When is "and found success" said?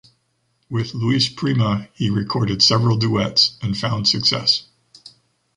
3.61-4.65